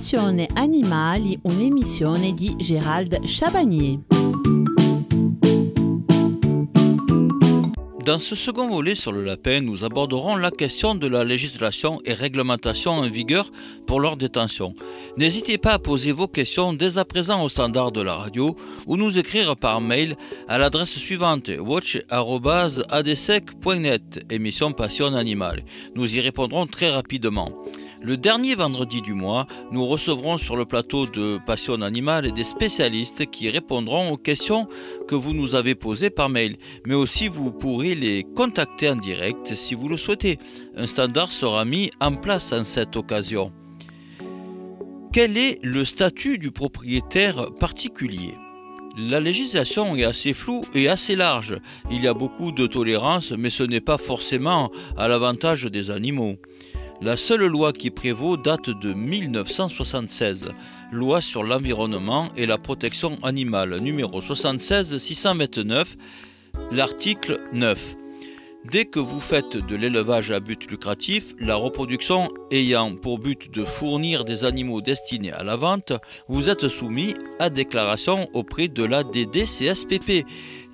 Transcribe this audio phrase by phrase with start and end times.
[0.00, 3.98] Passione Animali, un'emissione di Gérald Chabagnier.
[8.06, 12.14] Dans ce second volet sur le lapin, nous aborderons la question de la législation et
[12.14, 13.52] réglementation en vigueur
[13.86, 14.72] pour leur détention.
[15.18, 18.56] N'hésitez pas à poser vos questions dès à présent au standard de la radio
[18.86, 20.16] ou nous écrire par mail
[20.48, 25.62] à l'adresse suivante watch.adsec.net, émission Passion Animale.
[25.94, 27.52] Nous y répondrons très rapidement.
[28.02, 33.30] Le dernier vendredi du mois, nous recevrons sur le plateau de Passion Animale des spécialistes
[33.30, 34.68] qui répondront aux questions
[35.06, 39.54] que vous nous avez posées par mail, mais aussi vous pourrez les contacter en direct
[39.54, 40.38] si vous le souhaitez.
[40.76, 43.52] Un standard sera mis en place en cette occasion.
[45.12, 48.32] Quel est le statut du propriétaire particulier?
[48.96, 51.58] La législation est assez floue et assez large.
[51.90, 56.36] Il y a beaucoup de tolérance, mais ce n'est pas forcément à l'avantage des animaux.
[57.02, 60.52] La seule loi qui prévaut date de 1976,
[60.92, 65.96] loi sur l'environnement et la protection animale numéro 76 629,
[66.72, 67.96] l'article 9.
[68.70, 73.64] Dès que vous faites de l'élevage à but lucratif, la reproduction ayant pour but de
[73.64, 75.94] fournir des animaux destinés à la vente,
[76.28, 80.26] vous êtes soumis à déclaration auprès de la DDCSPP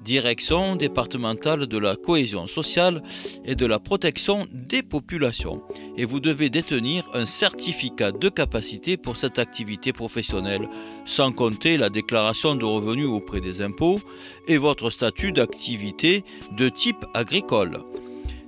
[0.06, 3.02] Direction départementale de la cohésion sociale
[3.44, 5.62] et de la protection des populations.
[5.96, 10.68] Et vous devez détenir un certificat de capacité pour cette activité professionnelle,
[11.06, 13.98] sans compter la déclaration de revenus auprès des impôts
[14.46, 16.22] et votre statut d'activité
[16.56, 17.80] de type agricole.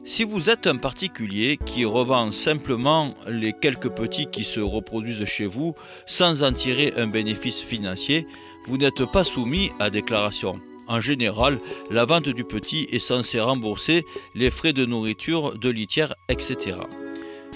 [0.04, 5.46] Si vous êtes un particulier qui revend simplement les quelques petits qui se reproduisent chez
[5.46, 5.74] vous
[6.06, 8.28] sans en tirer un bénéfice financier,
[8.66, 10.60] vous n'êtes pas soumis à déclaration.
[10.88, 16.14] En général, la vente du petit est censée rembourser les frais de nourriture, de litière,
[16.30, 16.76] etc.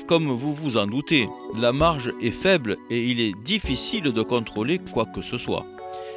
[0.07, 4.79] Comme vous vous en doutez, la marge est faible et il est difficile de contrôler
[4.93, 5.65] quoi que ce soit.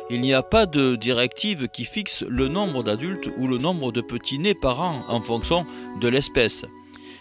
[0.09, 4.01] Il n'y a pas de directive qui fixe le nombre d'adultes ou le nombre de
[4.01, 5.65] petits nés par an en fonction
[6.01, 6.65] de l'espèce.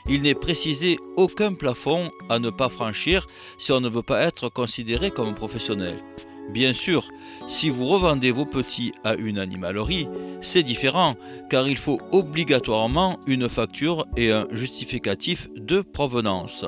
[0.06, 3.26] Il n'est précisé aucun plafond à ne pas franchir
[3.58, 6.02] si on ne veut pas être considéré comme professionnel.
[6.50, 7.08] Bien sûr,
[7.48, 10.08] si vous revendez vos petits à une animalerie,
[10.40, 11.14] c'est différent
[11.50, 16.64] car il faut obligatoirement une facture et un justificatif de provenance.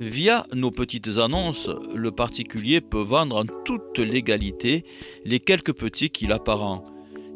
[0.00, 4.84] Via nos petites annonces, le particulier peut vendre en toute légalité
[5.24, 6.84] les quelques petits qu'il a par an.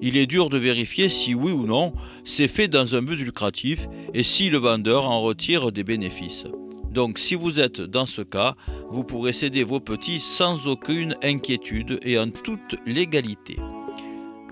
[0.02, 1.92] Il est dur de vérifier si oui ou non
[2.24, 6.44] c'est fait dans un but lucratif et si le vendeur en retire des bénéfices.
[6.90, 8.54] Donc si vous êtes dans ce cas,
[8.90, 13.56] vous pourrez céder vos petits sans aucune inquiétude et en toute légalité.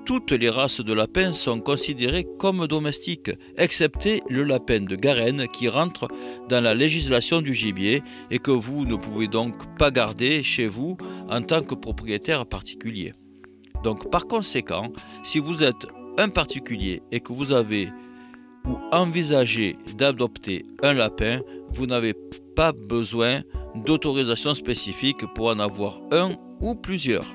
[0.08, 5.68] Toutes les races de lapins sont considérées comme domestiques, excepté le lapin de Garenne qui
[5.68, 6.08] rentre
[6.48, 10.96] dans la législation du gibier et que vous ne pouvez donc pas garder chez vous
[11.28, 13.12] en tant que propriétaire particulier.
[13.84, 14.92] Donc par conséquent,
[15.24, 17.90] si vous êtes un particulier et que vous avez
[18.66, 21.40] ou envisagez d'adopter un lapin,
[21.72, 22.14] vous n'avez
[22.56, 23.42] pas besoin
[23.74, 27.26] d'autorisation spécifique pour en avoir un ou plusieurs.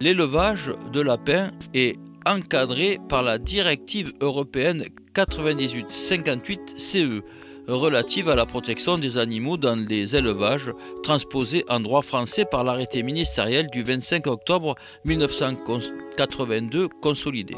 [0.00, 1.96] L'élevage de lapins est
[2.26, 4.84] encadré par la directive européenne
[5.14, 7.22] 98-58 CE
[7.68, 13.02] relative à la protection des animaux dans les élevages, transposée en droit français par l'arrêté
[13.02, 14.74] ministériel du 25 octobre
[15.04, 17.54] 1982 consolidé.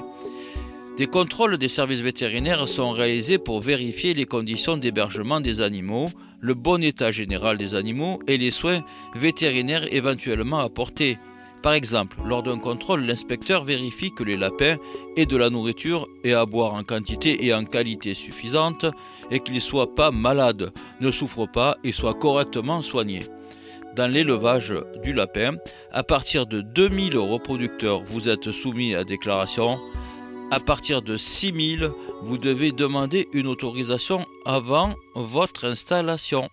[0.97, 6.09] Des contrôles des services vétérinaires sont réalisés pour vérifier les conditions d'hébergement des animaux,
[6.41, 8.85] le bon état général des animaux et les soins
[9.17, 11.19] vétérinaires éventuellement apportés.
[11.65, 14.77] Par exemple, lors d'un contrôle, l'inspecteur vérifie que les lapins
[15.17, 18.87] aient de la nourriture et à boire en quantité et en qualité suffisante
[19.33, 23.25] et qu'ils ne soient pas malades, ne souffrent pas et soient correctement soignés.
[23.97, 25.57] Dans l'élevage du lapin,
[25.91, 29.79] à partir de 2000 reproducteurs, vous êtes soumis à déclaration
[30.51, 31.91] à partir de 6000,
[32.23, 36.49] vous devez demander une autorisation avant votre installation.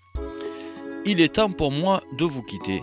[1.06, 2.82] Il est temps pour moi de vous quitter.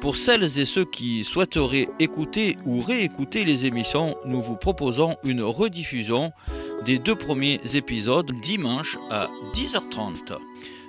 [0.00, 5.42] Pour celles et ceux qui souhaiteraient écouter ou réécouter les émissions, nous vous proposons une
[5.42, 6.30] rediffusion
[6.84, 10.38] des deux premiers épisodes dimanche à 10h30.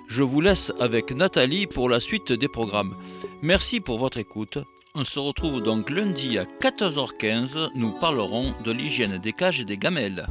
[0.07, 2.95] Je vous laisse avec Nathalie pour la suite des programmes.
[3.41, 4.57] Merci pour votre écoute.
[4.93, 7.69] On se retrouve donc lundi à 14h15.
[7.75, 10.27] Nous parlerons de l'hygiène des cages et des gamelles.